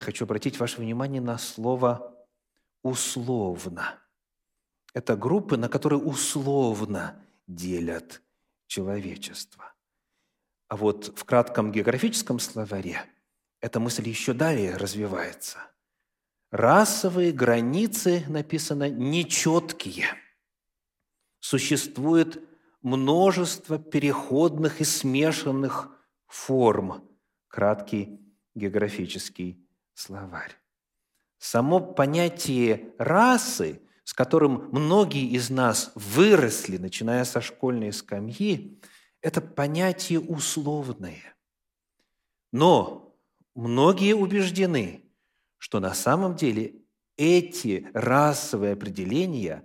[0.00, 2.16] хочу обратить ваше внимание на слово
[2.82, 3.98] «условно».
[4.92, 8.22] Это группы, на которые условно делят
[8.66, 9.72] человечество.
[10.68, 13.04] А вот в кратком географическом словаре
[13.60, 15.58] эта мысль еще далее развивается.
[16.50, 20.06] Расовые границы, написано, нечеткие.
[21.38, 22.42] Существует
[22.82, 25.88] множество переходных и смешанных
[26.26, 27.08] форм.
[27.48, 28.20] Краткий
[28.54, 29.69] географический
[30.00, 30.56] словарь.
[31.38, 38.80] Само понятие расы, с которым многие из нас выросли, начиная со школьной скамьи,
[39.22, 41.36] это понятие условное.
[42.52, 43.14] Но
[43.54, 45.04] многие убеждены,
[45.58, 46.74] что на самом деле
[47.16, 49.64] эти расовые определения,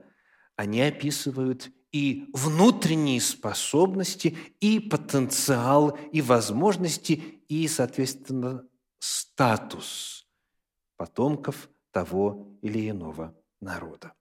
[0.56, 7.14] они описывают и внутренние способности, и потенциал, и возможности,
[7.48, 8.66] и, соответственно,
[9.00, 10.25] статус
[10.98, 14.14] потомков того или иного народа.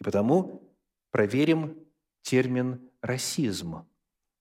[0.00, 0.74] И потому
[1.10, 1.78] проверим
[2.22, 3.86] термин «расизм»,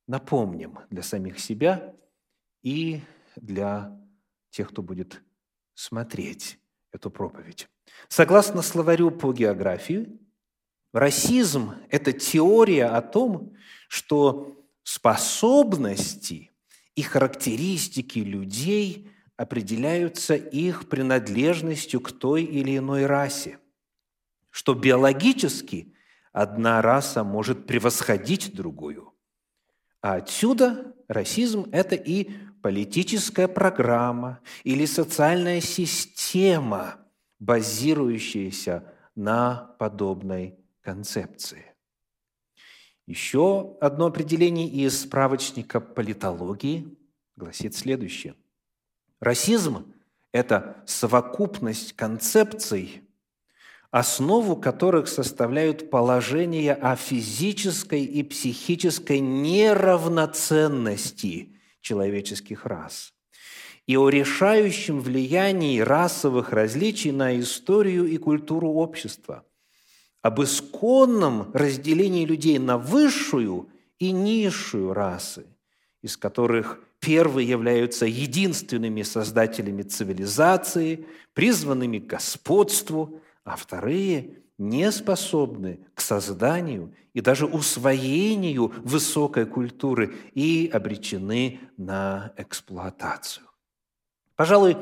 [0.08, 1.96] напомним для самих себя
[2.62, 3.02] и
[3.36, 3.98] для
[4.50, 5.22] тех, кто будет
[5.74, 6.60] смотреть
[6.92, 7.68] эту проповедь.
[8.08, 10.20] Согласно словарю по географии,
[10.94, 13.56] расизм– это теория о том,
[13.88, 16.52] что способности
[16.96, 23.60] и характеристики людей определяются их принадлежностью к той или иной расе,
[24.50, 25.94] что биологически
[26.32, 29.14] одна раса может превосходить другую.
[30.02, 36.98] А отсюда расизм– это и политическая программа или социальная система,
[37.40, 41.74] базирующаяся на подобной концепции.
[43.08, 46.98] Еще одно определение из справочника политологии
[47.36, 48.36] гласит следующее.
[49.20, 49.94] Расизм–
[50.32, 53.02] это совокупность концепций,
[53.92, 63.14] основу которых составляют положения о физической и психической неравноценности человеческих рас
[63.88, 69.46] и о решающем влиянии расовых различий на историю и культуру общества,
[70.22, 75.46] об исконном разделении людей на высшую и низшую расы,
[76.02, 86.02] из которых первые являются единственными создателями цивилизации, призванными к господству, а вторые не способны к
[86.02, 93.46] созданию и даже усвоению высокой культуры и обречены на эксплуатацию.
[94.36, 94.76] Пожалуй,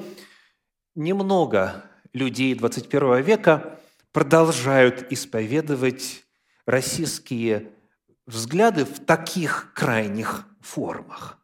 [0.95, 1.83] немного
[2.13, 3.79] людей 21 века
[4.13, 6.23] продолжают исповедовать
[6.65, 7.71] российские
[8.25, 11.42] взгляды в таких крайних формах.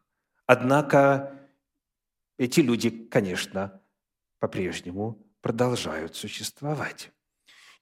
[0.52, 1.32] Однако
[2.36, 3.80] эти люди, конечно,
[4.40, 7.12] по-прежнему продолжают существовать.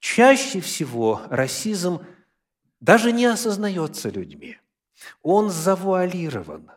[0.00, 2.04] Чаще всего расизм
[2.78, 4.58] даже не осознается людьми.
[5.22, 6.70] Он завуалирован.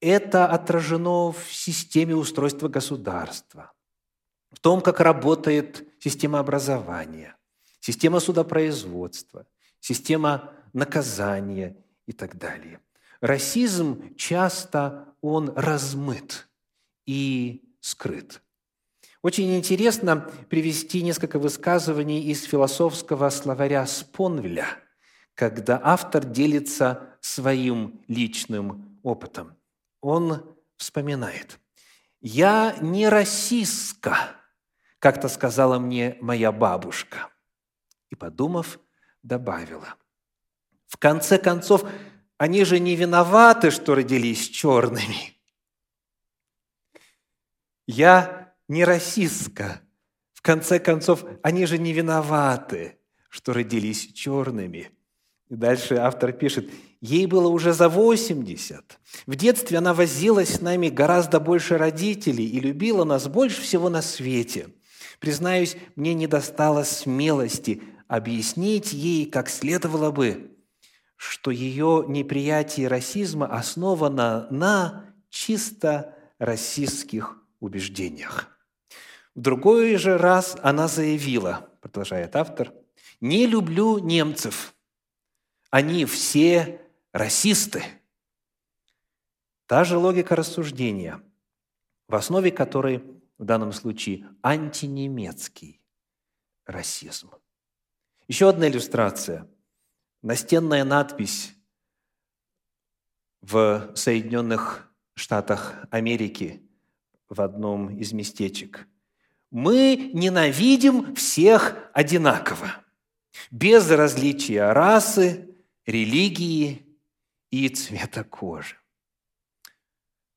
[0.00, 3.72] Это отражено в системе устройства государства,
[4.50, 7.36] в том, как работает система образования,
[7.78, 9.46] система судопроизводства,
[9.78, 11.76] система наказания
[12.06, 12.80] и так далее.
[13.20, 16.48] Расизм часто он размыт
[17.06, 18.42] и скрыт–
[19.20, 24.66] очень интересно привести несколько высказываний из философского словаря Спонвеля,
[25.34, 29.56] когда автор делится своим личным опытом.
[30.00, 31.58] Он вспоминает.
[32.20, 34.36] «Я не расистка,
[35.00, 37.28] как-то сказала мне моя бабушка».
[38.10, 38.78] И, подумав,
[39.24, 39.96] добавила.
[40.86, 41.84] В конце концов,
[42.38, 45.36] они же не виноваты, что родились черными.
[47.86, 49.82] Я не расистка.
[50.32, 52.98] В конце концов, они же не виноваты,
[53.28, 54.92] что родились черными.
[55.48, 59.00] И дальше автор пишет, ей было уже за 80.
[59.26, 64.00] В детстве она возилась с нами гораздо больше родителей и любила нас больше всего на
[64.00, 64.68] свете.
[65.18, 70.57] Признаюсь, мне не достало смелости объяснить ей, как следовало бы,
[71.18, 78.48] что ее неприятие расизма основано на чисто расистских убеждениях.
[79.34, 82.72] В другой же раз она заявила, продолжает автор,
[83.20, 84.74] «Не люблю немцев.
[85.70, 86.80] Они все
[87.12, 87.82] расисты».
[89.66, 91.20] Та же логика рассуждения,
[92.06, 93.02] в основе которой
[93.38, 95.80] в данном случае антинемецкий
[96.64, 97.32] расизм.
[98.28, 99.48] Еще одна иллюстрация.
[100.22, 101.54] Настенная надпись
[103.40, 106.60] в Соединенных Штатах Америки
[107.28, 108.88] в одном из местечек.
[109.50, 112.84] Мы ненавидим всех одинаково,
[113.50, 115.56] без различия расы,
[115.86, 116.84] религии
[117.50, 118.76] и цвета кожи.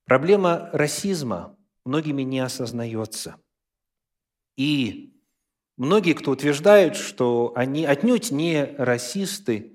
[0.06, 3.36] Проблема расизма многими не осознается.
[4.58, 5.20] И
[5.76, 9.71] многие, кто утверждают, что они отнюдь не расисты,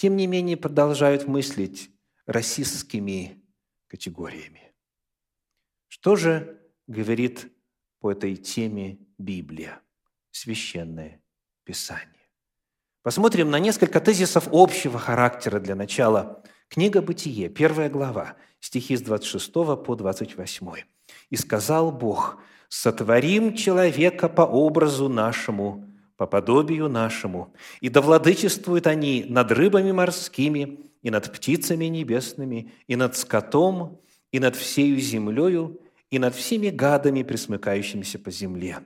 [0.00, 1.90] тем не менее продолжают мыслить
[2.24, 3.44] расистскими
[3.86, 4.72] категориями.
[5.88, 7.52] Что же говорит
[7.98, 9.82] по этой теме Библия,
[10.30, 11.20] Священное
[11.64, 12.30] Писание?
[13.02, 16.42] Посмотрим на несколько тезисов общего характера для начала.
[16.68, 20.66] Книга «Бытие», первая глава, стихи с 26 по 28.
[21.28, 25.89] «И сказал Бог, сотворим человека по образу нашему,
[26.20, 32.94] по подобию нашему, и да владычествуют они над рыбами морскими, и над птицами небесными, и
[32.94, 33.98] над скотом,
[34.30, 35.80] и над всею землею,
[36.10, 38.80] и над всеми гадами, присмыкающимися по земле.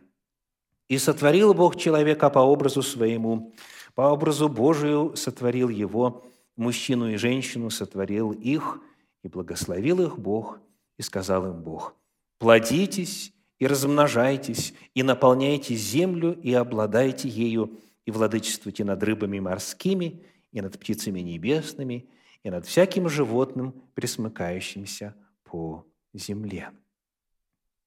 [0.89, 3.53] И сотворил Бог человека по образу своему,
[3.97, 8.79] по образу Божию сотворил его, мужчину и женщину сотворил их,
[9.25, 10.61] и благословил их Бог,
[10.99, 11.97] и сказал им Бог,
[12.39, 20.23] «Плодитесь и размножайтесь, и наполняйте землю, и обладайте ею, и владычествуйте над рыбами морскими,
[20.53, 22.09] и над птицами небесными,
[22.43, 25.15] и над всяким животным, присмыкающимся
[25.45, 26.71] по земле».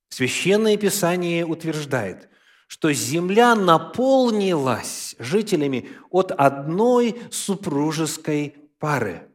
[0.09, 2.29] Священное Писание утверждает,
[2.67, 9.29] что земля наполнилась жителями от одной супружеской пары.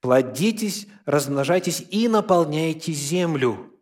[0.00, 3.73] Плодитесь, размножайтесь и наполняйте землю.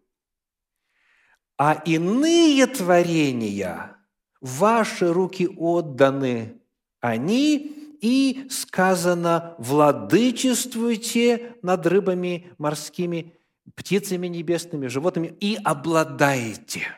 [1.59, 3.97] А иные творения
[4.41, 6.61] ваши руки отданы
[7.01, 13.39] они, и сказано, владычествуйте над рыбами морскими,
[13.77, 16.89] птицами небесными, животными и обладаете.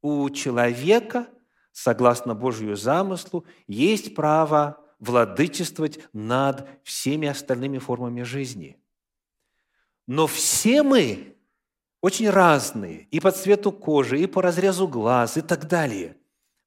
[0.00, 1.26] У человека,
[1.72, 8.80] согласно Божью замыслу, есть право владычествовать над всеми остальными формами жизни.
[10.06, 11.33] Но все мы
[12.04, 16.18] очень разные и по цвету кожи, и по разрезу глаз, и так далее.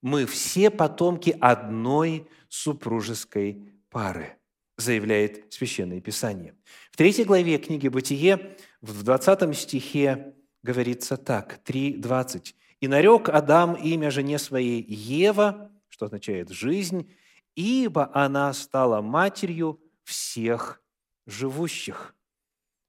[0.02, 4.36] Мы все потомки одной супружеской пары,
[4.76, 6.56] заявляет Священное Писание.
[6.90, 12.54] В третьей главе книги «Бытие» в 20 стихе говорится так, 3.20.
[12.80, 17.12] «И нарек Адам имя жене своей Ева, что означает «жизнь»,
[17.54, 20.82] ибо она стала матерью всех
[21.26, 22.16] живущих».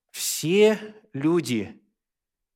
[0.09, 1.79] Все люди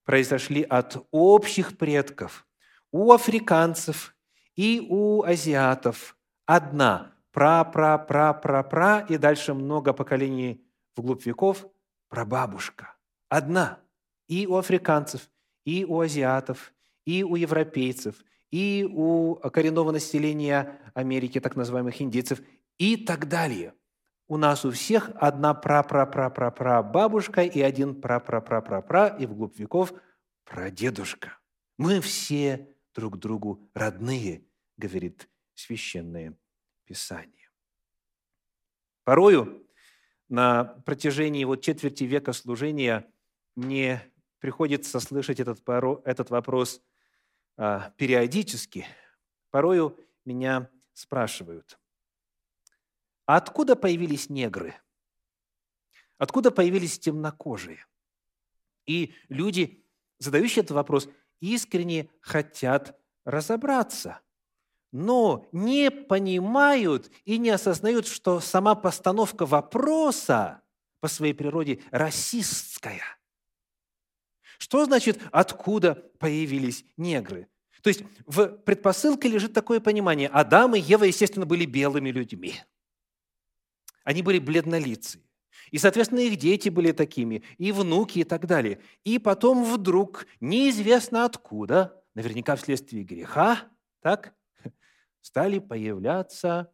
[0.04, 2.46] произошли от общих предков.
[2.92, 4.16] У африканцев
[4.56, 10.64] и у азиатов одна пра-пра-пра-пра-пра и дальше много поколений
[10.96, 11.66] вглубь веков
[12.10, 12.96] прабабушка.
[13.30, 13.80] Одна.
[14.28, 15.30] И у африканцев,
[15.66, 16.74] и у азиатов,
[17.06, 18.16] и у европейцев,
[18.52, 22.42] и у коренного населения Америки, так называемых индейцев,
[22.78, 23.74] и так далее.
[24.34, 29.94] У нас у всех одна пра-пра-пра-пра-пра бабушка и один пра-пра-пра-пра-пра и вглубь веков
[30.44, 31.38] прадедушка.
[31.78, 34.44] Мы все друг другу родные,
[34.76, 36.36] говорит Священное
[36.84, 37.52] Писание.
[39.04, 39.68] Порою
[40.30, 43.08] на протяжении вот четверти века служения
[43.56, 44.02] мне
[44.40, 45.62] приходится слышать этот,
[46.06, 46.82] этот вопрос
[47.56, 48.88] а, периодически.
[49.52, 49.96] Порою
[50.26, 51.78] меня спрашивают,
[53.26, 54.76] а откуда появились негры?
[56.18, 57.86] Откуда появились темнокожие?
[58.86, 59.86] И люди,
[60.20, 64.20] задающие этот вопрос, искренне хотят разобраться,
[64.92, 70.62] но не понимают и не осознают, что сама постановка вопроса
[71.00, 73.04] по своей природе расистская–
[74.64, 77.50] что значит, откуда появились негры?
[77.82, 80.30] То есть в предпосылке лежит такое понимание.
[80.30, 82.56] Адам и Ева, естественно, были белыми людьми.
[84.04, 85.24] Они были бледнолицые.
[85.72, 88.80] И, соответственно, их дети были такими, и внуки, и так далее.
[89.04, 93.60] И потом вдруг, неизвестно откуда, наверняка вследствие греха,
[94.02, 94.34] так,
[95.22, 96.72] стали появляться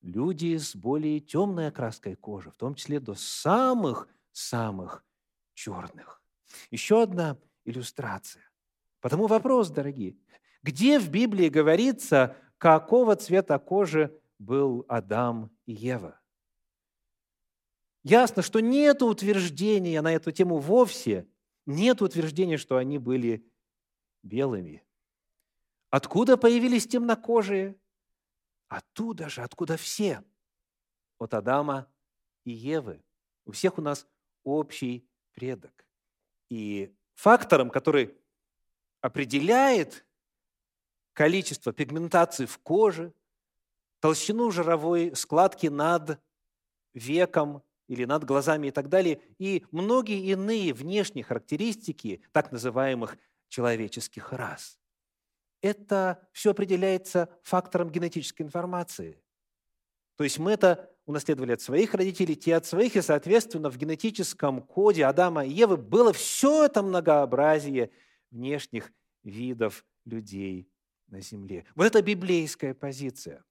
[0.00, 5.04] люди с более темной окраской кожи, в том числе до самых-самых
[5.54, 6.22] черных.
[6.70, 8.42] Еще одна иллюстрация.
[9.00, 10.16] Потому вопрос, дорогие,
[10.62, 16.18] где в Библии говорится, какого цвета кожи был Адам и Ева?
[18.02, 21.28] Ясно, что нет утверждения на эту тему вовсе,
[21.66, 23.46] нет утверждения, что они были
[24.22, 24.82] белыми.
[25.90, 27.76] Откуда появились темнокожие?
[28.68, 30.24] Оттуда же, откуда все.
[31.18, 31.86] От Адама
[32.44, 33.02] и Евы.
[33.44, 34.06] У всех у нас
[34.42, 35.86] общий предок.
[36.48, 38.16] И фактором, который
[39.00, 40.04] определяет
[41.12, 43.12] количество пигментации в коже,
[44.00, 46.20] толщину жировой складки над
[46.94, 53.18] веком или над глазами и так далее, и многие иные внешние характеристики так называемых
[53.48, 54.78] человеческих рас.
[55.60, 59.22] Это все определяется фактором генетической информации.
[60.16, 64.62] То есть мы это унаследовали от своих родителей, те от своих, и, соответственно, в генетическом
[64.62, 67.90] коде Адама и Евы было все это многообразие
[68.30, 68.90] внешних
[69.22, 70.66] видов людей
[71.08, 71.66] на земле.
[71.74, 73.44] Вот это библейская позиция.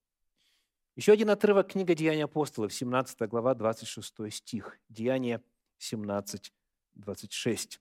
[0.98, 4.78] Еще один отрывок книга «Деяния апостолов», 17 глава, 26 стих.
[4.90, 5.42] Деяния
[5.78, 6.52] 17,
[6.96, 7.80] 26.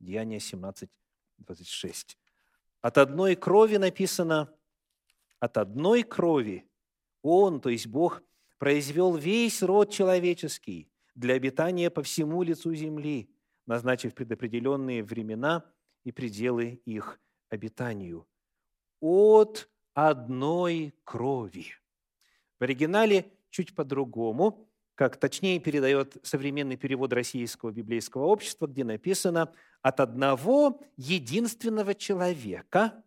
[0.00, 0.88] Деяния 17,
[1.38, 2.18] 26.
[2.80, 4.48] От одной крови написано,
[5.40, 6.66] от одной крови
[7.20, 8.22] Он, то есть Бог,
[8.56, 13.28] произвел весь род человеческий для обитания по всему лицу земли,
[13.66, 15.70] назначив предопределенные времена
[16.04, 18.26] и пределы их обитанию.
[19.00, 21.74] От одной крови.
[22.60, 29.98] В оригинале чуть по-другому, как точнее передает современный перевод Российского библейского общества, где написано «От
[29.98, 33.02] одного единственного человека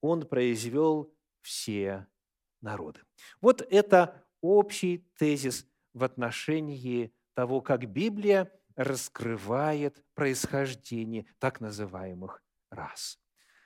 [0.00, 2.08] он произвел все
[2.60, 3.00] народы».
[3.40, 13.20] Вот это общий тезис в отношении того, как Библия раскрывает происхождение так называемых рас.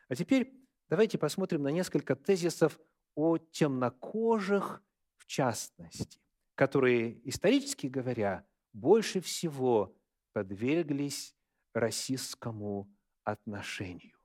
[0.09, 0.52] А теперь
[0.90, 2.78] давайте посмотрим на несколько тезисов
[3.14, 4.83] о темнокожих
[5.25, 6.21] в частности,
[6.54, 9.95] которые, исторически говоря, больше всего
[10.33, 11.35] подверглись
[11.73, 12.88] расистскому
[13.25, 14.16] отношению.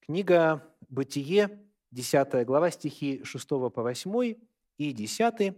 [0.00, 4.34] Книга «Бытие», 10 глава, стихи 6 по 8
[4.78, 5.56] и 10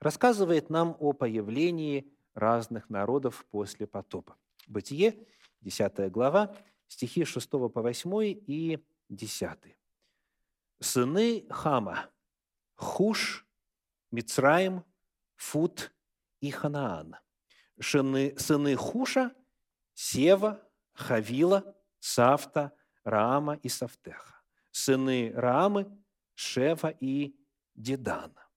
[0.00, 4.36] рассказывает нам о появлении разных народов после потопа.
[4.66, 5.26] Бытие,
[5.60, 6.56] 10 глава,
[6.88, 9.58] стихи 6 по 8 и 10.
[10.80, 12.10] «Сыны Хама,
[12.74, 13.46] Хуш,
[14.12, 14.84] Мицраим,
[15.36, 15.92] Фут
[16.40, 17.16] и Ханаан.
[17.80, 19.32] Сыны, сыны Хуша–
[19.94, 22.72] Сева, Хавила, Сафта,
[23.04, 24.42] Раама и Сафтеха.
[24.70, 25.90] Сыны Раамы–
[26.34, 27.34] Шева и
[27.74, 28.48] Дедана.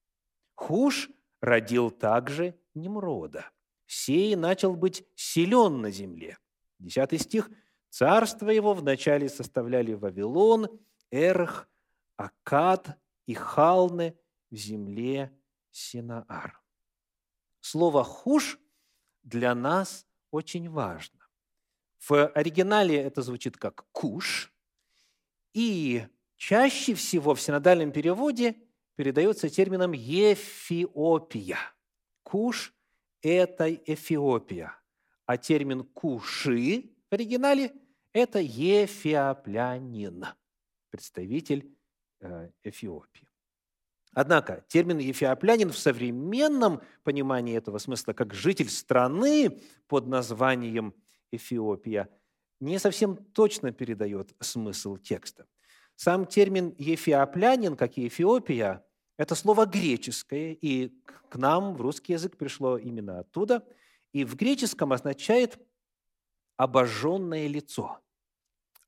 [0.54, 1.10] Хуш
[1.40, 3.50] родил также Немрода.
[3.86, 6.38] Сей начал быть силен на земле.
[6.78, 7.50] Десятый стих.
[7.88, 10.68] Царство его вначале составляли Вавилон,
[11.10, 11.68] Эрх,
[12.16, 14.18] Акад и Халны
[14.50, 15.32] в земле
[15.76, 16.58] Синаар.
[17.60, 18.58] Слово «хуш»
[19.22, 21.28] для нас очень важно.
[21.98, 24.52] В оригинале это звучит как «куш»,
[25.52, 26.06] и
[26.36, 28.56] чаще всего в синодальном переводе
[28.94, 31.58] передается термином «ефиопия».
[32.22, 32.74] Куш–
[33.20, 34.74] это Эфиопия,
[35.26, 37.74] а термин «куши» в оригинале–
[38.14, 40.24] это ефиоплянин,
[40.90, 41.76] представитель
[42.20, 43.25] э, Эфиопии.
[44.16, 50.94] Однако термин «ефиоплянин» в современном понимании этого смысла, как житель страны под названием
[51.32, 52.08] Эфиопия,
[52.58, 55.44] не совсем точно передает смысл текста.
[55.96, 58.82] Сам термин «ефиоплянин», как и «эфиопия»,
[59.18, 60.94] это слово греческое, и
[61.28, 63.68] к нам в русский язык пришло именно оттуда,
[64.14, 65.58] и в греческом означает
[66.56, 67.98] «обожженное лицо»,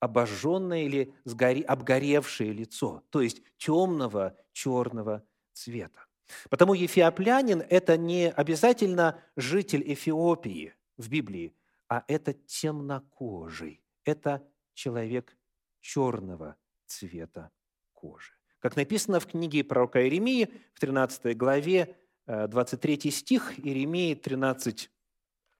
[0.00, 6.06] обожженное или сгоре, обгоревшее лицо, то есть темного черного цвета.
[6.50, 11.54] Потому ефиоплянин– это не обязательно житель Эфиопии в Библии,
[11.88, 15.36] а это темнокожий, это человек
[15.80, 17.50] черного цвета
[17.92, 18.32] кожи.
[18.58, 24.90] Как написано в книге пророка Иеремии в 13 главе, 23 э, стих, Иеремии 13,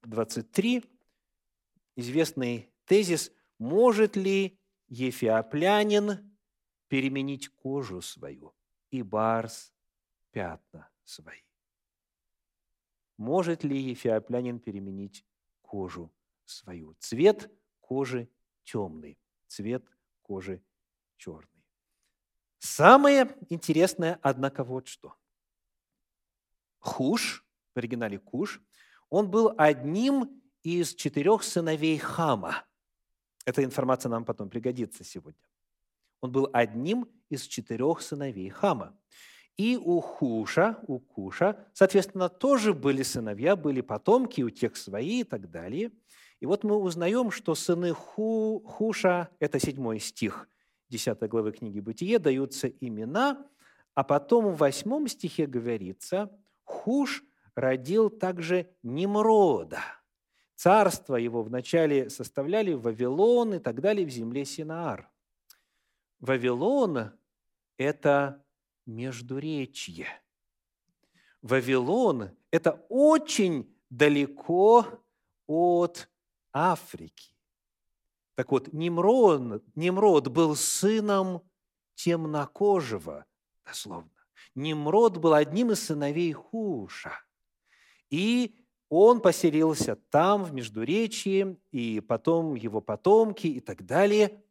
[0.02, 0.84] 23,
[1.96, 6.36] известный тезис может ли ефиоплянин
[6.86, 8.54] переменить кожу свою
[8.90, 9.72] и барс
[10.30, 11.42] пятна свои?
[13.16, 15.26] Может ли ефиоплянин переменить
[15.60, 16.94] кожу свою?
[17.00, 17.50] Цвет
[17.80, 18.30] кожи
[18.62, 19.84] темный, цвет
[20.22, 20.62] кожи
[21.16, 21.64] черный.
[22.60, 25.16] Самое интересное, однако, вот что.
[26.78, 28.60] Хуш, в оригинале Куш,
[29.10, 32.64] он был одним из четырех сыновей Хама–
[33.48, 35.40] эта информация нам потом пригодится сегодня.
[36.20, 38.94] Он был одним из четырех сыновей Хама.
[39.56, 45.24] И у Хуша, у Куша, соответственно, тоже были сыновья, были потомки, у тех свои и
[45.24, 45.92] так далее.
[46.40, 50.46] И вот мы узнаем, что сыны Ху, Хуша, это седьмой стих
[50.90, 53.46] 10 главы книги «Бытие», даются имена,
[53.94, 56.30] а потом в восьмом стихе говорится,
[56.64, 57.24] Хуш
[57.54, 59.80] родил также Немрода.
[60.58, 65.08] Царство его вначале составляли Вавилон и так далее в земле Синаар.
[66.18, 67.12] Вавилон–
[67.76, 68.44] это
[68.84, 70.08] междуречье.
[71.42, 74.84] Вавилон– это очень далеко
[75.46, 76.10] от
[76.52, 77.36] Африки.
[78.34, 81.48] Так вот, Немрод, Немрод был сыном
[81.94, 83.26] темнокожего,
[83.64, 84.10] дословно.
[84.56, 87.12] Немрод был одним из сыновей Хуша.
[88.10, 88.56] И
[88.88, 94.42] он поселился там, в Междуречии, и потом его потомки и так далее.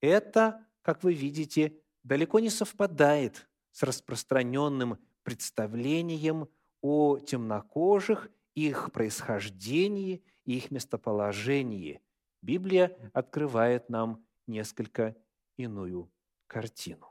[0.00, 6.48] Это, как вы видите, далеко не совпадает с распространенным представлением
[6.80, 12.00] о темнокожих, их происхождении и их местоположении.
[12.42, 15.16] Библия открывает нам несколько
[15.56, 16.10] иную
[16.46, 17.08] картину.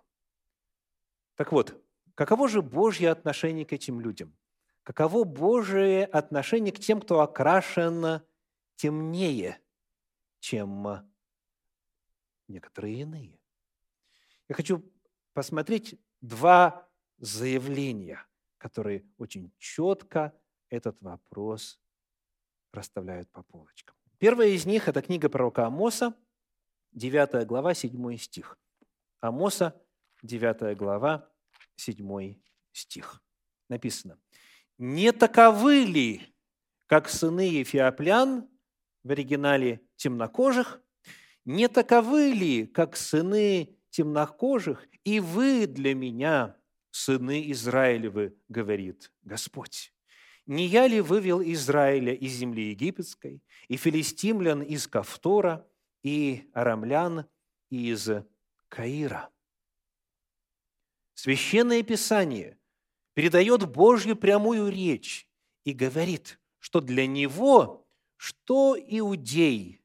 [1.36, 1.82] Так вот,
[2.16, 4.36] каково же Божье отношение к этим людям?
[4.84, 8.22] Каково Божие отношение к тем, кто окрашен
[8.76, 9.62] темнее,
[10.40, 11.08] чем
[12.48, 13.40] некоторые иные?
[14.50, 14.84] Я хочу
[15.34, 18.26] посмотреть два заявления,
[18.58, 20.34] которые очень четко
[20.70, 21.80] этот вопрос
[22.72, 23.96] расставляют по полочкам.
[24.18, 26.16] Первая из них– это книга пророка Амоса,
[26.94, 28.58] 9 глава, 7 стих.
[29.20, 29.80] Амоса,
[30.24, 31.30] 9 глава,
[31.76, 32.36] 7
[32.72, 33.22] стих.
[33.70, 34.20] Написано–
[34.82, 36.34] не таковы ли,
[36.88, 38.50] как сыны Ефиоплян,
[39.04, 40.82] в оригинале темнокожих,
[41.46, 46.58] не таковы ли, как сыны темнокожих, и вы для меня,
[46.90, 49.94] сыны Израилевы, говорит Господь.
[50.48, 55.68] Не я ли вывел Израиля из земли египетской, и филистимлян из Кавтора,
[56.02, 57.28] и арамлян
[57.70, 58.10] из
[58.68, 59.30] Каира?
[61.14, 62.58] Священное Писание
[63.14, 65.28] передает Божью прямую речь
[65.64, 67.86] и говорит, что для него
[68.18, 69.82] что иудей,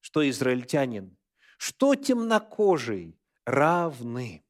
[0.00, 1.16] что израильтянин,
[1.56, 4.42] что темнокожий равны.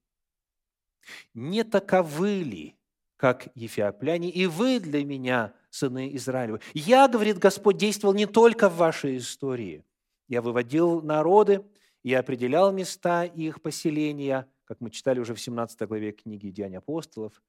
[1.34, 2.76] Не таковы ли,
[3.16, 6.60] как ефиопляне, и вы для меня, сыны Израилевы.
[6.72, 9.84] Я, говорит Господь, действовал не только в вашей истории.
[10.28, 11.62] Я выводил народы,
[12.06, 17.42] и определял места их поселения, как мы читали уже в 17 главе книги «Деяния апостолов»,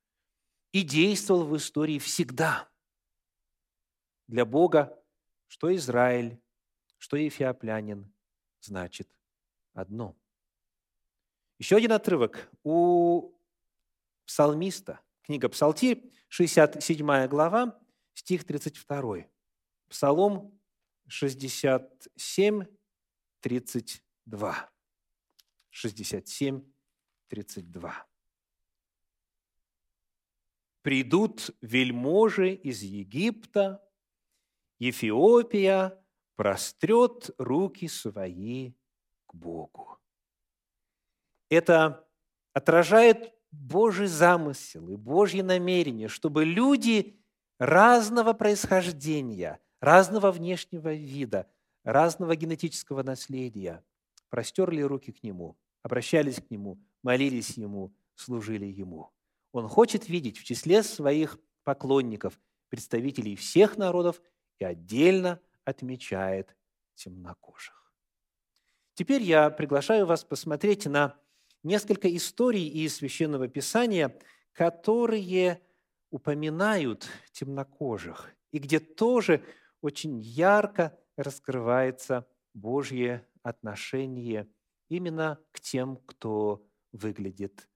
[0.71, 2.69] и действовал в истории всегда.
[4.27, 5.01] Для Бога,
[5.47, 6.41] что Израиль,
[6.97, 8.13] что Ефиоплянин,
[8.59, 9.09] значит
[9.73, 10.15] одно.
[11.57, 13.33] Еще один отрывок у
[14.25, 17.79] псалмиста, книга Псалтирь, 67 глава,
[18.13, 19.25] стих 32.
[19.87, 20.59] Псалом
[21.07, 22.65] 67,
[23.39, 24.69] 32.
[25.69, 26.61] 67,
[27.29, 28.07] 32
[30.87, 33.83] придут вельможи из Египта,
[34.79, 36.01] Ефиопия
[36.37, 38.71] прострет руки свои
[39.25, 39.99] к Богу.
[41.49, 42.07] Это
[42.53, 47.19] отражает Божий замысел и Божье намерение, чтобы люди
[47.59, 51.51] разного происхождения, разного внешнего вида,
[51.83, 53.83] разного генетического наследия
[54.29, 59.11] простерли руки к Нему, обращались к Нему, молились Ему, служили Ему.
[59.51, 64.21] Он хочет видеть в числе своих поклонников представителей всех народов
[64.59, 66.55] и отдельно отмечает
[66.95, 67.93] темнокожих.
[68.93, 71.15] Теперь я приглашаю вас посмотреть на
[71.63, 74.17] несколько историй из Священного Писания,
[74.53, 75.61] которые
[76.09, 79.43] упоминают темнокожих, и где тоже
[79.81, 84.47] очень ярко раскрывается Божье отношение
[84.89, 87.69] именно к тем, кто выглядит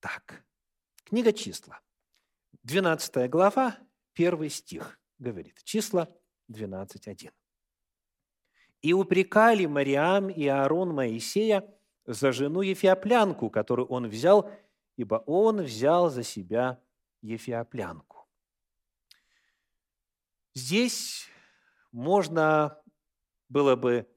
[0.00, 0.44] так.
[1.12, 1.78] Книга числа,
[2.62, 3.76] 12 глава,
[4.14, 5.62] 1 стих говорит.
[5.62, 6.08] Числа
[6.50, 7.30] 12.1.
[8.80, 11.68] «И упрекали Мариам и Аарон Моисея
[12.06, 14.50] за жену Ефиоплянку, которую он взял,
[14.96, 16.82] ибо он взял за себя
[17.20, 18.26] Ефиоплянку».
[20.54, 21.26] Здесь
[21.90, 22.82] можно
[23.50, 24.08] было бы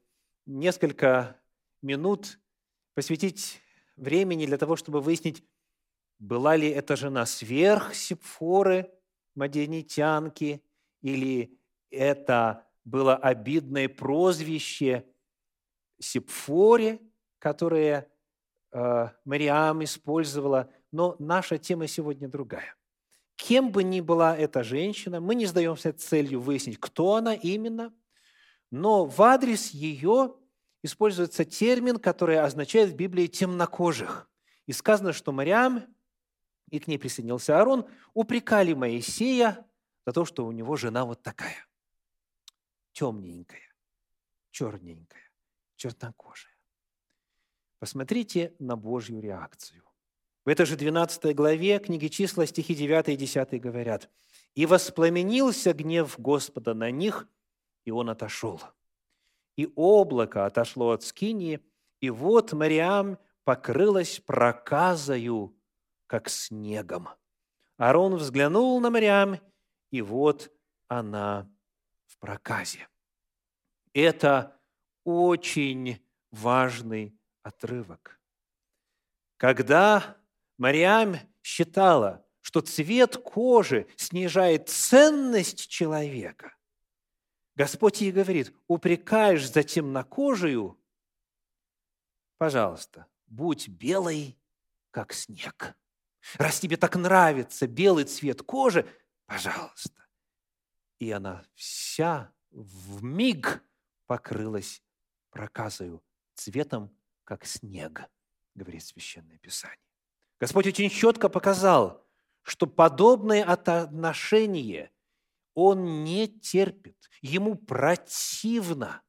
[0.45, 1.41] несколько
[1.81, 2.39] минут
[2.93, 3.61] посвятить
[3.97, 5.43] времени для того, чтобы выяснить,
[6.19, 8.91] была ли эта жена сверх Сепфоры,
[9.35, 10.63] маденитянки,
[11.01, 11.57] или
[11.89, 15.05] это было обидное прозвище
[15.99, 16.99] Сепфоре,
[17.39, 18.07] которое
[18.71, 20.69] э, Мариам использовала.
[20.91, 22.75] Но наша тема сегодня другая.
[23.35, 27.93] Кем бы ни была эта женщина, мы не сдаемся целью выяснить, кто она именно,
[28.71, 30.35] но в адрес ее
[30.83, 34.29] используется термин, который означает в Библии «темнокожих».
[34.67, 35.83] И сказано, что Мариам
[36.69, 39.65] и к ней присоединился Аарон, упрекали Моисея
[40.05, 41.67] за то, что у него жена вот такая.
[42.93, 43.73] темненькая,
[44.51, 45.29] черненькая,
[45.75, 46.55] чернокожая.
[47.79, 49.83] Посмотрите на Божью реакцию.
[50.45, 54.09] В этой же 12 главе книги числа, стихи 9 и 10 говорят,
[54.53, 57.27] «И воспламенился гнев Господа на них,
[57.83, 58.61] и он отошел.
[59.57, 61.59] И облако отошло от скинии,
[61.99, 65.55] и вот Мариам покрылась проказою,
[66.07, 67.09] как снегом.
[67.77, 69.39] Аарон взглянул на Мариам,
[69.91, 70.51] и вот
[70.87, 71.49] она
[72.05, 72.87] в проказе.
[73.93, 74.59] Это
[75.03, 78.19] очень важный отрывок.
[79.37, 80.17] Когда
[80.57, 86.55] Мариам считала, что цвет кожи снижает ценность человека,
[87.55, 90.77] Господь ей говорит, упрекаешь за темнокожую,
[92.37, 94.37] пожалуйста, будь белой,
[94.91, 95.75] как снег.
[96.37, 98.87] Раз тебе так нравится белый цвет кожи,
[99.25, 100.05] пожалуйста.
[100.99, 103.63] И она вся в миг
[104.07, 104.81] покрылась
[105.29, 108.09] проказою, цветом, как снег,
[108.53, 109.77] говорит Священное Писание.
[110.39, 112.05] Господь очень четко показал,
[112.41, 114.91] что подобное отношение
[115.53, 119.01] Он не терпит, Ему противно.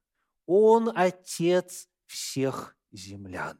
[0.45, 3.59] Он Отец всех землян.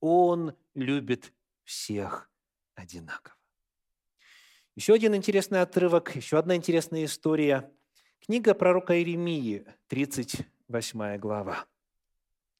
[0.00, 1.32] Он любит
[1.64, 2.27] всех
[2.78, 3.36] одинаково.
[4.74, 7.70] Еще один интересный отрывок, еще одна интересная история.
[8.20, 11.66] Книга пророка Иеремии, 38 глава.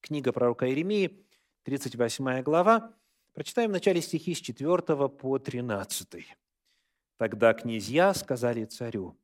[0.01, 1.25] Книга пророка Иеремии,
[1.63, 2.93] 38 глава.
[3.35, 6.27] Прочитаем в начале стихи с 4 по 13.
[7.19, 9.17] «Тогда князья сказали царю,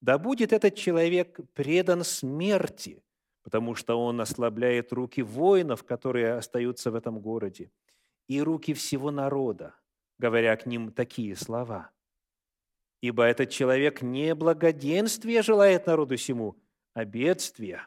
[0.00, 3.02] «Да будет этот человек предан смерти,
[3.42, 7.72] потому что он ослабляет руки воинов, которые остаются в этом городе,
[8.28, 9.74] и руки всего народа,
[10.18, 11.90] говоря к ним такие слова.
[13.00, 16.56] Ибо этот человек не благоденствия желает народу сему,
[16.94, 17.86] а бедствия.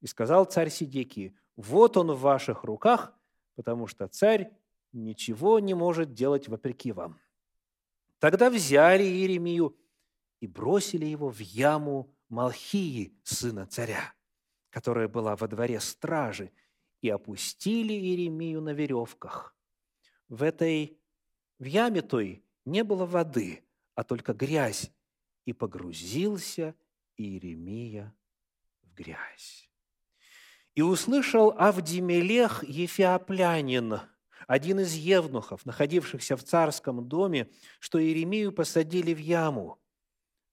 [0.00, 3.14] И сказал царь Сидекии, вот он в ваших руках,
[3.54, 4.50] потому что царь
[4.92, 7.20] ничего не может делать вопреки вам.
[8.18, 9.76] Тогда взяли Иеремию
[10.40, 14.14] и бросили его в яму Малхии, сына царя,
[14.70, 16.50] которая была во дворе стражи,
[17.00, 19.54] и опустили Иеремию на веревках.
[20.28, 21.01] В этой
[21.62, 23.62] в яме той не было воды,
[23.94, 24.90] а только грязь,
[25.44, 26.74] и погрузился
[27.16, 28.12] Иеремия
[28.82, 29.70] в грязь.
[30.74, 34.00] И услышал Авдимелех Ефиоплянин,
[34.48, 37.48] один из евнухов, находившихся в царском доме,
[37.78, 39.78] что Иеремию посадили в яму.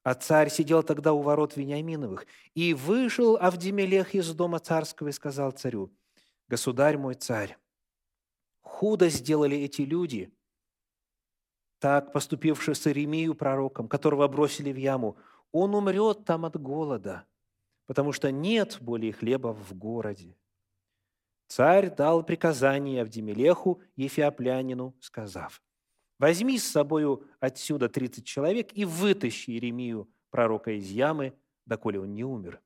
[0.04, 2.28] А царь сидел тогда у ворот Вениаминовых.
[2.54, 5.92] И вышел Авдимелех из дома царского и сказал царю,
[6.48, 7.58] «Государь мой царь,
[8.62, 10.32] худо сделали эти люди,
[11.80, 15.18] так поступивший с Иеремию пророком, которого бросили в яму,
[15.52, 17.26] он умрет там от голода,
[17.88, 20.36] потому что нет более хлеба в городе.
[21.48, 25.64] Царь дал приказание Авдемелеху, Ефиоплянину, сказав,
[26.20, 31.34] «Возьми с собою отсюда тридцать человек и вытащи Иеремию, пророка из ямы,
[31.66, 32.62] доколе он не умер».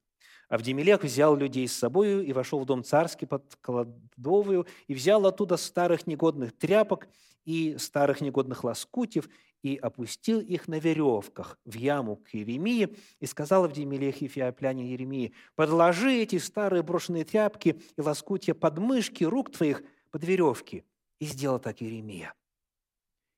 [0.49, 5.57] Авдемелех взял людей с собою и вошел в дом царский под кладовую, и взял оттуда
[5.57, 7.07] старых негодных тряпок
[7.45, 9.29] и старых негодных лоскутьев,
[9.63, 16.13] и опустил их на веревках в яму к Еремии, и сказал Авдемелех Ефиопляне Еремии, «Подложи
[16.13, 20.83] эти старые брошенные тряпки и лоскутья под мышки рук твоих под веревки».
[21.19, 22.33] И сделал так Еремия.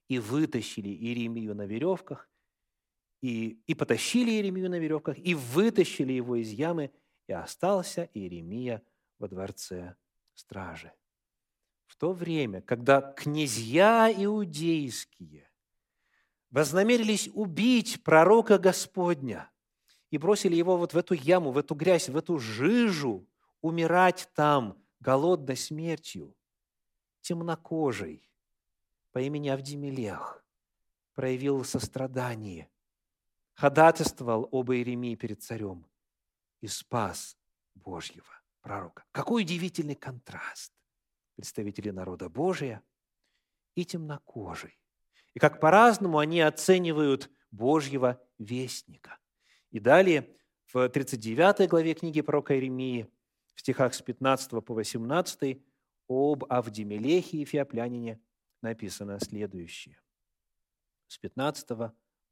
[0.08, 2.28] И вытащили Иеремию на веревках,
[3.26, 6.92] и, и потащили Иеремию на веревках, и вытащили его из ямы,
[7.26, 8.84] и остался Иеремия
[9.18, 9.96] во дворце
[10.36, 10.94] стражи.
[11.88, 15.50] В то время, когда князья иудейские
[16.52, 19.50] вознамерились убить пророка Господня
[20.12, 23.28] и бросили его вот в эту яму, в эту грязь, в эту жижу,
[23.62, 26.36] умирать там голодной смертью,
[27.22, 28.30] темнокожий
[29.12, 30.46] по имени Авдимелех
[31.16, 32.70] проявил сострадание–
[33.56, 35.86] ходатайствовал об Иеремии перед царем
[36.62, 37.38] и спас
[37.74, 39.04] Божьего пророка.
[39.12, 40.74] Какой удивительный контраст
[41.36, 42.82] представители народа Божия
[43.76, 44.80] и темнокожий.
[45.34, 49.18] И как по-разному они оценивают Божьего вестника.
[49.72, 50.36] И далее
[50.74, 53.10] в 39 главе книги пророка Иеремии,
[53.54, 55.62] в стихах с 15 по 18,
[56.08, 58.22] об Авдемелехе и Феоплянине
[58.62, 60.00] написано следующее.
[61.08, 61.68] С 15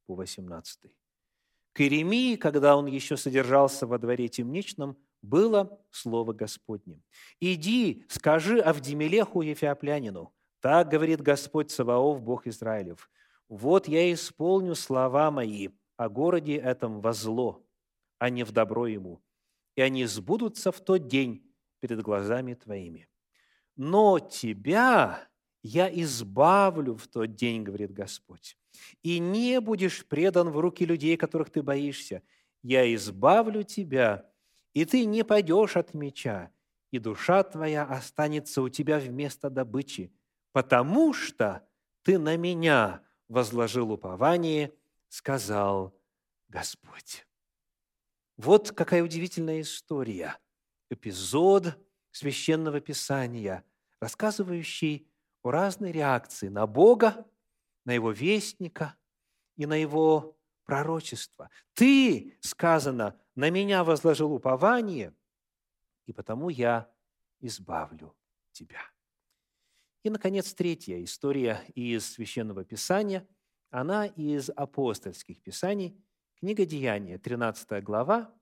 [0.05, 0.95] по 18.
[1.73, 7.01] К Иеремии, когда он еще содержался во дворе темничном, было слово Господне.
[7.39, 13.09] «Иди, скажи Авдемелеху Ефиоплянину, так говорит Господь Саваоф, Бог Израилев,
[13.49, 17.65] вот я исполню слова мои о городе этом во зло,
[18.19, 19.21] а не в добро ему.
[19.75, 23.07] и они сбудутся в тот день перед глазами твоими.
[23.75, 25.27] Но тебя
[25.63, 28.57] я избавлю в тот день, говорит Господь,
[29.01, 32.21] и не будешь предан в руки людей, которых ты боишься.
[32.61, 34.29] Я избавлю тебя,
[34.73, 36.51] и ты не пойдешь от меча,
[36.91, 40.13] и душа твоя останется у тебя вместо добычи,
[40.51, 41.65] потому что
[42.03, 44.73] ты на меня возложил упование,
[45.07, 45.97] сказал
[46.49, 47.25] Господь.
[48.35, 50.37] Вот какая удивительная история,
[50.89, 51.77] эпизод
[52.11, 53.63] священного писания,
[53.99, 55.07] рассказывающий
[55.43, 57.27] о разной реакции на Бога,
[57.85, 58.95] на Его вестника
[59.55, 61.49] и на Его пророчество.
[61.73, 65.13] Ты, сказано, на меня возложил упование,
[66.05, 66.89] и потому я
[67.39, 68.15] избавлю
[68.51, 68.81] тебя.
[70.03, 73.27] И, наконец, третья история из Священного Писания,
[73.69, 75.97] она из апостольских писаний,
[76.39, 78.33] книга Деяния, 13 глава,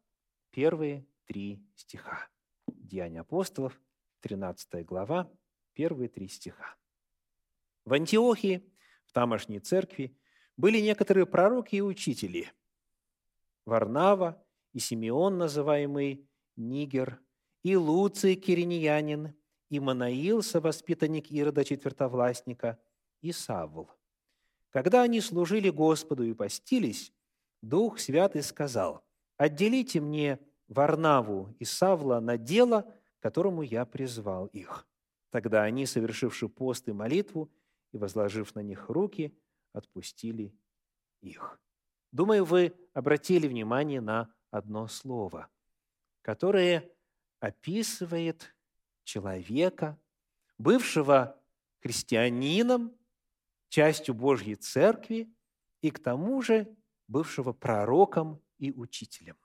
[0.50, 2.28] первые три стиха.
[2.68, 3.80] Деяния апостолов,
[4.22, 5.32] 13 глава,
[5.74, 6.76] первые три стиха.
[7.86, 8.64] В Антиохии,
[9.06, 10.16] в тамошней церкви,
[10.58, 12.52] были некоторые пророки и учители.
[13.66, 17.20] Варнава и Симеон, называемый Нигер,
[17.64, 19.36] и Луций Кириньянин,
[19.70, 22.80] и Манаил, совоспитанник Ирода Четвертовластника,
[23.22, 23.90] и Савл.
[24.70, 27.14] Когда они служили Господу и постились,
[27.62, 29.04] Дух Святый сказал,
[29.38, 34.88] «Отделите мне Варнаву и Савла на дело, которому я призвал их».
[35.30, 37.52] Тогда они, совершивши пост и молитву,
[37.92, 39.38] и, возложив на них руки,
[39.74, 40.54] отпустили
[41.22, 41.60] их.
[42.12, 45.50] Думаю, вы обратили внимание на одно слово,
[46.22, 46.90] которое
[47.40, 48.56] описывает
[49.04, 50.00] человека,
[50.58, 51.42] бывшего
[51.80, 52.96] христианином,
[53.70, 55.34] частью Божьей Церкви
[55.82, 56.76] и к тому же
[57.08, 59.38] бывшего пророком и учителем.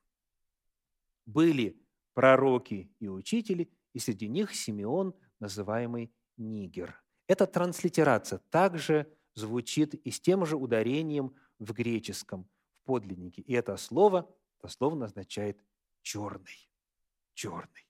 [1.25, 1.81] Были
[2.15, 10.21] пророки и учители, и среди них Симеон, называемый Нигер– эта транслитерация также звучит и с
[10.21, 12.49] тем же ударением в греческом,
[12.83, 13.43] в подлиннике.
[13.43, 14.29] И это слово
[14.63, 15.61] дословно означает
[16.03, 16.71] «черный».
[17.35, 17.87] «Черный».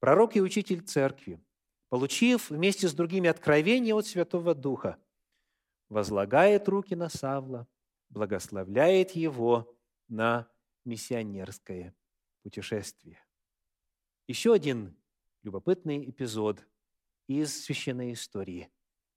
[0.00, 1.40] Пророк и учитель церкви,
[1.88, 4.98] получив вместе с другими откровения от Святого Духа,
[5.88, 7.66] возлагает руки на Савла,
[8.10, 9.74] благословляет его
[10.08, 10.48] на
[10.84, 11.94] миссионерское
[12.42, 13.24] путешествие.
[14.26, 14.96] Еще один
[15.42, 16.66] любопытный эпизод–
[17.28, 18.70] из священной истории,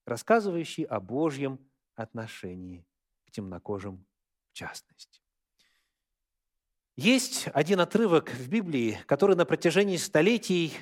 [0.05, 1.59] рассказывающий о Божьем
[1.95, 2.85] отношении
[3.25, 4.05] к темнокожим
[4.51, 5.21] в частности.
[6.97, 10.73] Есть один отрывок в Библии, который на протяжении столетий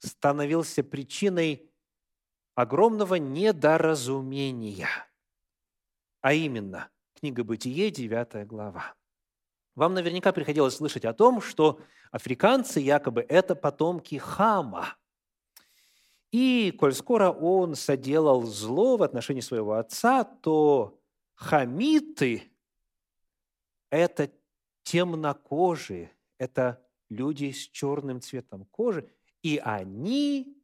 [0.00, 1.70] становился причиной
[2.56, 4.88] огромного недоразумения,
[6.20, 8.96] а именно книга «Бытие», 9 глава.
[9.76, 14.96] Вам наверняка приходилось слышать о том, что африканцы якобы это потомки Хама–
[16.34, 21.00] и, коль скоро он соделал зло в отношении своего отца, то
[21.36, 22.50] хамиты–
[23.90, 24.32] это
[24.82, 29.08] темнокожие, это люди с черным цветом кожи,
[29.42, 30.60] и они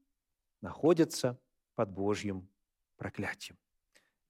[0.61, 1.39] находятся
[1.77, 2.49] под Божьим
[2.97, 3.57] проклятием.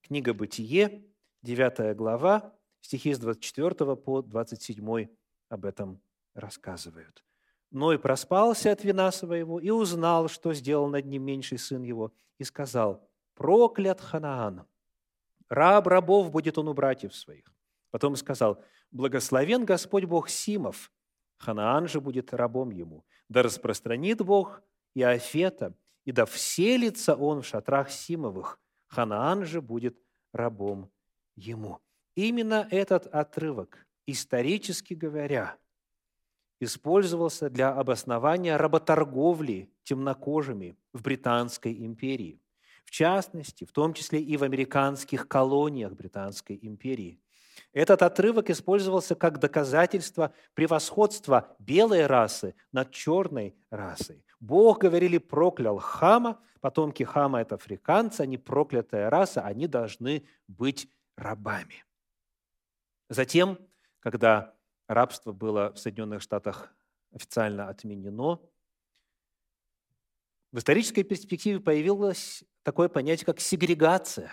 [0.01, 1.03] Книга «Бытие»,
[1.41, 5.07] 9 глава, стихи с 24 по 27
[5.49, 6.03] об этом
[6.35, 7.25] рассказывают.
[7.71, 12.43] Ной проспался от вина своего и узнал, что сделал над ним меньший сын его, и
[12.43, 14.67] сказал, «Проклят Ханаан!
[15.47, 17.45] Раб рабов будет он у братьев своих».
[17.89, 20.91] Потом сказал, «Благословен Господь Бог Симов,
[21.37, 23.05] Ханаан же будет рабом ему.
[23.29, 24.61] Да распространит Бог
[24.93, 29.97] и Афета, и да вселится он в шатрах Симовых, Ханаан же будет
[30.33, 30.91] рабом
[31.35, 31.79] ему».
[32.15, 35.57] Именно этот отрывок, исторически говоря,
[36.61, 42.39] использовался для обоснования работорговли темнокожими в Британской империи.
[42.85, 47.19] В частности, в том числе и в американских колониях Британской империи.
[47.73, 54.23] Этот отрывок использовался как доказательство превосходства белой расы над черной расой.
[54.39, 61.85] Бог, говорили, проклял Хама, потомки Хама– это африканцы, они проклятая раса, они должны быть рабами.
[63.09, 63.57] Затем,
[63.99, 64.53] когда
[64.93, 66.73] рабство было в Соединенных Штатах
[67.11, 68.39] официально отменено.
[70.51, 74.31] В исторической перспективе появилось такое понятие, как сегрегация,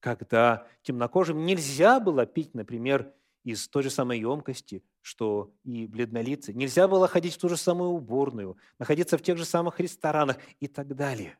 [0.00, 3.12] когда темнокожим нельзя было пить, например,
[3.44, 6.52] из той же самой емкости, что и бледнолицы.
[6.54, 10.66] Нельзя было ходить в ту же самую уборную, находиться в тех же самых ресторанах и
[10.66, 11.38] так далее.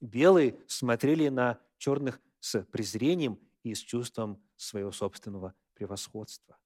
[0.00, 6.58] Белые смотрели на черных с презрением и с чувством своего собственного превосходства.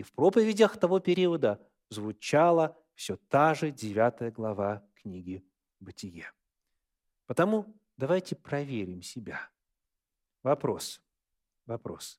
[0.00, 1.60] И в проповедях того периода
[1.90, 5.44] звучала все та же девятая глава книги
[5.78, 6.32] «Бытие».
[7.26, 7.66] Потому
[7.98, 9.50] давайте проверим себя.
[10.42, 11.02] Вопрос.
[11.66, 12.18] Вопрос.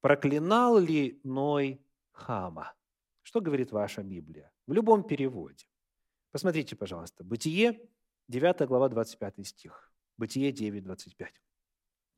[0.00, 2.74] Проклинал ли Ной Хама?
[3.22, 4.50] Что говорит ваша Библия?
[4.66, 5.66] В любом переводе.
[6.32, 7.22] Посмотрите, пожалуйста.
[7.22, 7.80] Бытие,
[8.26, 9.92] 9 глава, 25 стих.
[10.16, 11.32] Бытие 9, 25.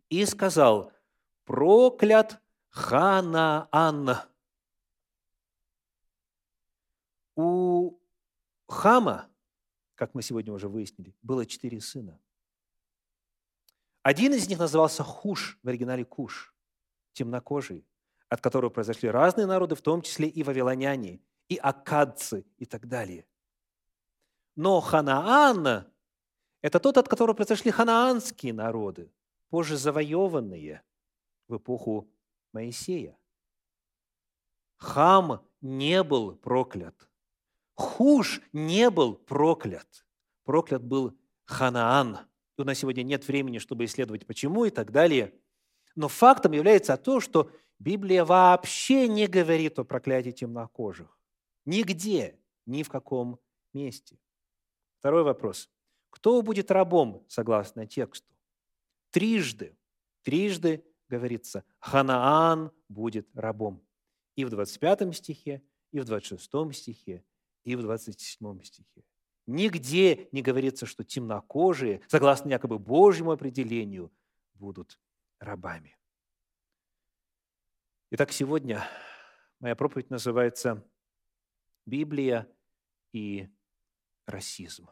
[0.08, 0.90] «И сказал,
[1.44, 4.31] проклят Ханаан».
[7.34, 7.98] У
[8.66, 9.28] Хама,
[9.94, 12.18] как мы сегодня уже выяснили, было четыре сына.
[14.02, 16.54] Один из них назывался Хуш, в оригинале Куш,
[17.12, 17.86] темнокожий,
[18.28, 23.26] от которого произошли разные народы, в том числе и вавилоняне, и акадцы и так далее.
[24.56, 25.86] Но Ханаан–
[26.62, 29.12] это тот, от которого произошли ханаанские народы,
[29.50, 30.82] позже завоеванные
[31.48, 32.08] в эпоху
[32.52, 33.16] Моисея.
[34.76, 37.08] Хам не был проклят.
[37.82, 40.06] Хуш не был проклят.
[40.44, 42.18] Проклят был Ханаан.
[42.56, 45.34] У нас сегодня нет времени, чтобы исследовать почему и так далее.
[45.96, 51.18] Но фактом является то, что Библия вообще не говорит о проклятии темнокожих.
[51.64, 53.40] Нигде, ни в каком
[53.72, 54.16] месте.
[55.00, 55.68] Второй вопрос.
[56.10, 58.32] Кто будет рабом, согласно тексту?
[59.10, 59.76] Трижды,
[60.22, 63.82] трижды говорится, Ханаан будет рабом.
[64.36, 67.24] И в 25 стихе, и в 26 стихе,
[67.64, 69.04] и в 27 стихе.
[69.46, 74.12] Нигде не говорится, что темнокожие, согласно якобы Божьему определению,
[74.54, 74.98] будут
[75.38, 75.96] рабами.
[78.10, 78.84] Итак, сегодня
[79.58, 80.84] моя проповедь называется
[81.86, 82.46] «Библия
[83.12, 83.48] и
[84.26, 84.88] расизм».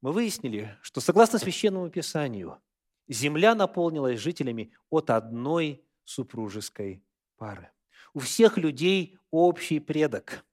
[0.00, 2.60] Мы выяснили, что согласно Священному Писанию,
[3.08, 7.02] земля наполнилась жителями от одной супружеской
[7.36, 7.70] пары.
[8.12, 10.44] У всех людей общий предок.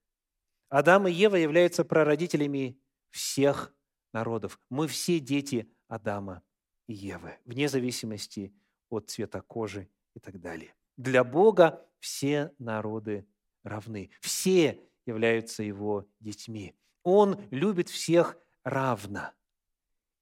[0.72, 2.80] Адам и Ева являются прародителями
[3.10, 3.76] всех
[4.14, 4.58] народов.
[4.70, 6.44] Мы все дети Адама
[6.88, 8.54] и Евы, вне зависимости
[8.90, 10.74] от цвета кожи и так далее.
[10.96, 13.28] Для Бога все народы
[13.64, 14.12] равны.
[14.22, 16.74] Все являются Его детьми.
[17.04, 19.34] Он любит всех равно.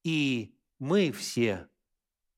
[0.02, 1.68] И мы все,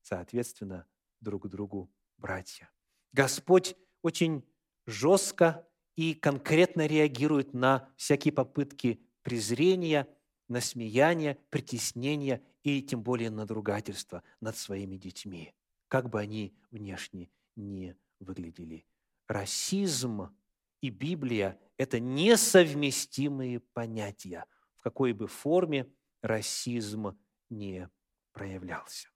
[0.03, 0.85] соответственно,
[1.19, 2.69] друг другу братья.
[3.11, 4.45] Господь очень
[4.85, 10.07] жестко и конкретно реагирует на всякие попытки презрения–
[10.47, 15.53] насмеяние, притеснение и тем более надругательство над своими детьми,
[15.87, 18.85] как бы они внешне не выглядели.
[19.27, 20.35] Расизм
[20.81, 27.17] и Библия– это несовместимые понятия, в какой бы форме расизм
[27.49, 27.89] не
[28.31, 29.09] проявлялся.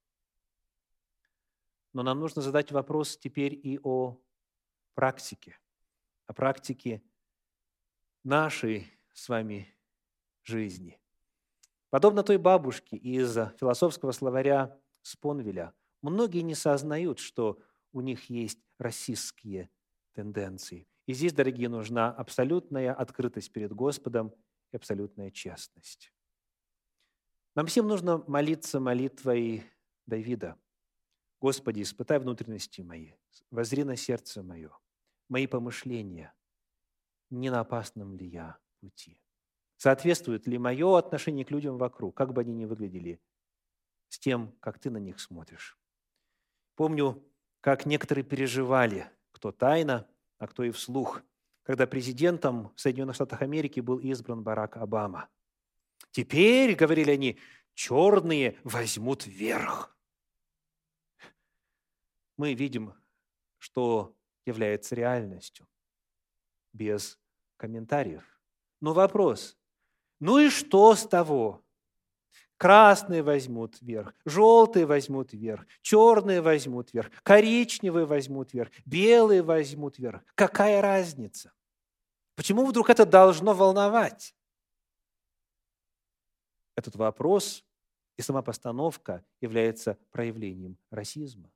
[1.94, 4.20] Но нам нужно задать вопрос теперь и о
[4.94, 5.58] практике,
[6.28, 7.02] о практике
[8.24, 9.74] нашей с вами
[10.44, 11.00] жизни–
[11.90, 17.60] Подобно той бабушке из философского словаря Спонвеля, многие не сознают, что
[17.94, 19.70] у них есть расистские
[20.14, 20.88] тенденции.
[21.06, 24.34] И здесь, дорогие, нужна абсолютная открытость перед Господом
[24.74, 26.14] и абсолютная честность.
[27.56, 29.64] Нам всем нужно молиться молитвой
[30.06, 30.58] Давида.
[31.40, 33.14] «Господи, испытай внутренности мои,
[33.50, 34.78] возри на сердце мое,
[35.30, 36.34] мои помышления,
[37.30, 39.22] не на опасном ли я пути».
[39.78, 43.22] Соответствует ли мое отношение к людям вокруг, как бы они ни выглядели,
[44.10, 45.78] с тем, как ты на них смотришь.
[46.76, 47.24] Помню,
[47.62, 50.10] как некоторые переживали, кто тайно,
[50.40, 51.22] а кто и вслух,
[51.62, 55.30] когда президентом в Соединенных Штатах Америки был избран Барак Обама.
[56.12, 57.40] Теперь, говорили они,
[57.76, 59.96] черные возьмут верх.
[62.36, 62.96] Мы видим,
[63.60, 64.17] что
[64.48, 65.68] является реальностью,
[66.74, 67.20] без
[67.58, 68.24] комментариев.
[68.80, 69.58] Но вопрос,
[70.20, 71.64] ну и что с того?
[72.58, 80.24] Красные возьмут вверх, желтые возьмут вверх, черные возьмут вверх, коричневые возьмут вверх, белые возьмут вверх.
[80.34, 81.54] Какая разница?
[82.36, 84.36] Почему вдруг это должно волновать?
[86.76, 87.64] Этот вопрос
[88.18, 91.52] и сама постановка является проявлением расизма.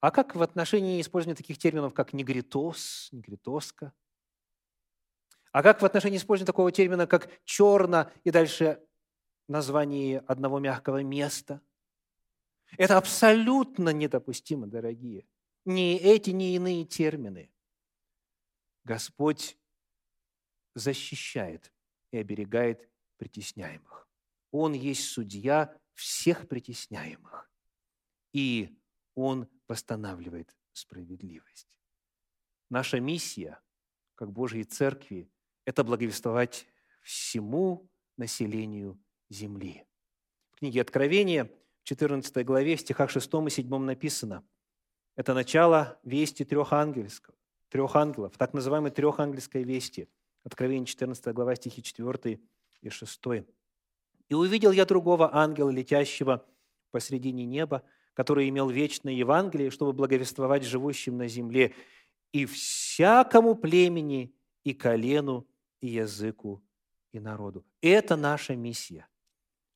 [0.00, 3.92] А как в отношении использования таких терминов, как негритос, негритоска–
[5.52, 8.80] а как в отношении использования такого термина, как «черно» и дальше
[9.48, 11.60] название одного мягкого места?
[12.76, 15.26] Это абсолютно недопустимо, дорогие.
[15.64, 17.50] Ни эти, ни иные термины.
[18.84, 19.56] Господь
[20.74, 21.72] защищает
[22.10, 24.06] и оберегает притесняемых.
[24.50, 27.50] Он есть судья всех притесняемых.
[28.32, 28.77] И
[29.20, 31.80] Он восстанавливает справедливость.
[32.70, 33.60] Наша миссия,
[34.14, 35.28] как Божьей Церкви,
[35.64, 36.68] это благовествовать
[37.00, 38.96] всему населению
[39.28, 39.84] земли.
[40.52, 41.50] В книге Откровения,
[41.80, 44.46] в 14 главе, в стихах 6 и 7 написано,
[45.16, 47.20] это начало вести трех ангелов,
[47.70, 50.08] трех ангелов, так называемой трехангельской вести.
[50.44, 52.40] Откровение 14 глава, стихи 4
[52.82, 53.20] и 6.
[54.28, 56.46] «И увидел я другого ангела, летящего
[56.92, 57.82] посредине неба,
[58.18, 61.72] который имел вечное Евангелие, чтобы благовествовать живущим на земле
[62.32, 65.46] и всякому племени, и колену,
[65.80, 66.60] и языку,
[67.12, 67.64] и народу.
[67.80, 69.06] Это наша миссия.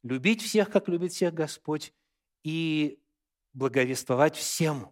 [0.02, 1.94] Любить всех, как любит всех Господь,
[2.42, 3.00] и
[3.52, 4.90] благовествовать всем,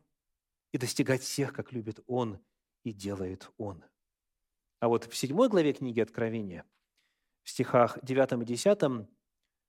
[0.70, 2.38] и достигать всех, как любит Он
[2.84, 3.82] и делает Он.
[4.78, 6.64] А вот в седьмой главе книги Откровения,
[7.42, 9.08] в стихах 9 и 10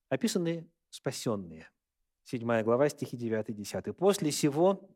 [0.09, 1.67] описаны спасенные–
[2.23, 3.95] 7 глава, стихи 9 и 10.
[3.95, 4.89] «После сего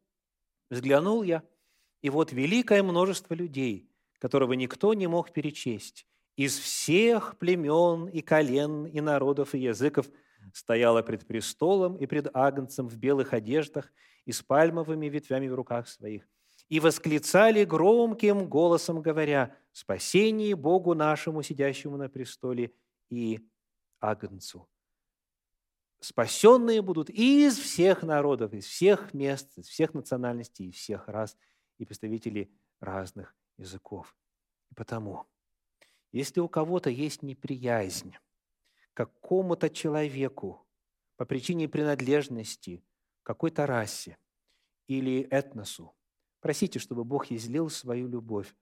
[0.70, 1.44] взглянул я,
[2.02, 8.86] и вот великое множество людей, которого никто не мог перечесть, из всех племен и колен,
[8.86, 10.08] и народов, и языков,
[10.54, 13.92] стояло пред престолом и пред агнцем в белых одеждах
[14.26, 16.28] и с пальмовыми ветвями в руках своих,
[16.70, 22.72] и восклицали громким голосом, говоря, «Спасение Богу нашему, сидящему на престоле,
[23.10, 23.40] и
[24.00, 24.68] Агнцу».
[26.00, 31.38] Спасенные будут из всех народов, из всех мест, из всех национальностей, из всех рас
[31.78, 34.16] и представителей разных языков.
[34.72, 35.26] И потому,
[36.12, 38.14] если у кого-то есть неприязнь
[38.94, 40.68] к какому-то человеку
[41.16, 42.84] по причине принадлежности
[43.24, 44.18] какой-то расе
[44.88, 45.96] или этносу,
[46.40, 48.54] просите, чтобы Бог излил свою любовь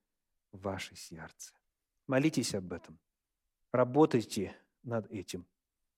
[0.51, 1.53] в ваше сердце.
[2.07, 2.99] Молитесь об этом.
[3.71, 5.45] Работайте над этим–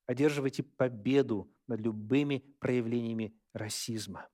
[0.05, 4.27] одерживайте победу над любыми проявлениями расизма.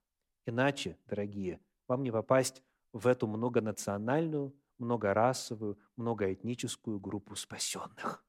[0.46, 2.62] Иначе, дорогие, вам не попасть
[2.92, 8.24] в эту многонациональную, многорасовую, многоэтническую группу спасенных.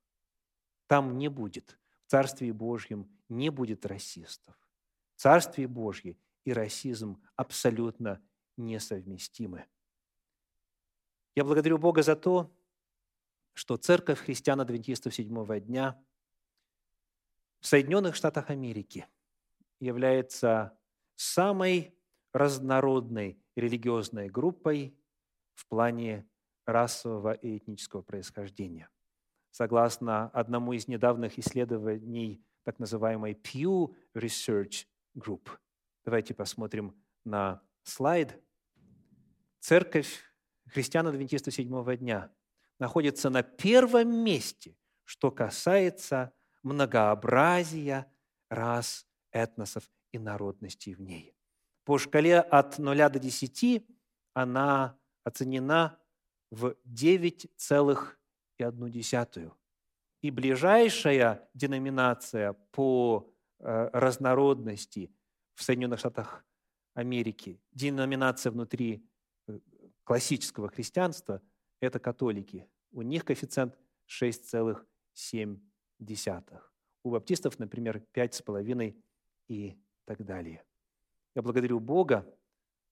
[0.87, 4.55] Там не будет, в Царстве Божьем не будет расистов.
[5.15, 8.21] В Царстве Божье и расизм абсолютно
[8.57, 9.65] несовместимы.
[11.35, 12.55] Я благодарю Бога за то,
[13.53, 16.01] что Церковь христиан-адвентистов седьмого дня–
[17.63, 19.07] в Соединенных Штатах Америки
[19.79, 20.77] является
[21.15, 21.97] самой
[22.33, 24.99] разнородной религиозной группой
[25.53, 26.27] в плане
[26.65, 28.89] расового и этнического происхождения.
[29.51, 34.85] Согласно одному из недавних исследований так называемой Pew Research
[35.17, 35.47] Group.
[36.03, 38.43] Давайте посмотрим на слайд.
[39.61, 40.19] Церковь
[40.67, 42.29] христиан-адвентистов седьмого дня
[42.77, 46.33] находится на первом месте, что касается
[46.63, 48.11] многообразия
[48.49, 51.35] рас, этносов и народностей в ней.
[51.83, 53.85] По шкале от 0 до 10
[54.33, 55.99] она оценена
[56.51, 59.51] в 9,1.
[60.21, 65.11] И ближайшая деноминация по э, разнородности
[65.55, 66.45] в Соединенных Штатах
[66.93, 69.05] Америки, деноминация внутри
[69.47, 69.59] э,
[70.03, 71.41] классического христианства–
[71.81, 72.69] это католики.
[72.91, 73.75] У них коэффициент
[74.07, 75.59] 6,7
[76.03, 76.71] десятых.
[77.03, 78.97] У баптистов, например, пять с половиной
[79.47, 80.63] и так далее.
[81.35, 82.25] Я благодарю Бога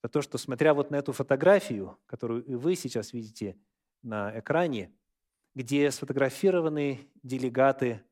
[0.04, 3.58] за то, что, смотря вот на эту фотографию, которую и вы сейчас видите
[4.02, 4.92] на экране,
[5.54, 8.04] где сфотографированы делегаты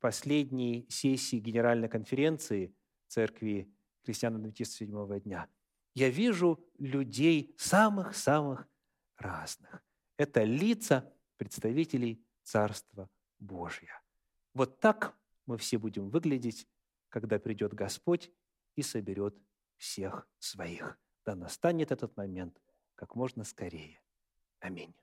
[0.00, 2.74] последней сессии Генеральной конференции
[3.08, 3.70] Церкви
[4.04, 5.48] христиан-адвентистов седьмого дня,
[5.94, 8.68] я вижу людей самых-самых
[9.16, 9.82] разных.
[10.16, 14.00] Это лица представителей Царства Божьего.
[14.56, 16.66] Вот так мы все будем выглядеть,
[17.10, 18.32] когда придет Господь
[18.74, 19.36] и соберет
[19.76, 20.98] всех своих.
[21.26, 22.58] Да настанет этот момент
[22.94, 24.00] как можно скорее.
[24.60, 24.94] Аминь.